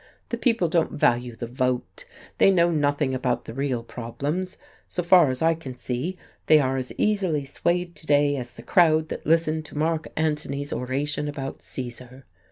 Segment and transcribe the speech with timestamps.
[0.29, 2.05] The people don't value the vote,
[2.39, 4.57] they know nothing about the real problems.
[4.87, 8.63] So far as I can see, they are as easily swayed to day as the
[8.63, 12.25] crowd that listened to Mark Antony's oration about Caesar.